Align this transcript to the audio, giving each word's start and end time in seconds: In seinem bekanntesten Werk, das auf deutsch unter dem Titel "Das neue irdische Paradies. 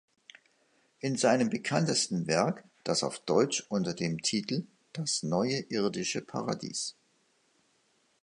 In 1.01 1.15
seinem 1.15 1.51
bekanntesten 1.51 2.25
Werk, 2.25 2.63
das 2.83 3.03
auf 3.03 3.19
deutsch 3.19 3.67
unter 3.69 3.93
dem 3.93 4.23
Titel 4.23 4.65
"Das 4.93 5.21
neue 5.21 5.59
irdische 5.69 6.21
Paradies. 6.23 6.95